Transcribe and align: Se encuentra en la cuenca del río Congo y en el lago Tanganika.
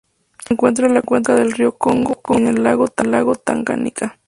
Se 0.43 0.55
encuentra 0.55 0.87
en 0.87 0.95
la 0.95 1.03
cuenca 1.03 1.35
del 1.35 1.51
río 1.51 1.77
Congo 1.77 2.19
y 2.29 2.33
en 2.37 2.47
el 2.47 2.63
lago 2.63 2.87
Tanganika. 2.87 4.17